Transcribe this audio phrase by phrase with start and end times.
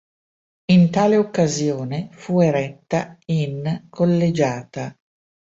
[0.71, 4.97] In tale occasione fu eretta in collegiata.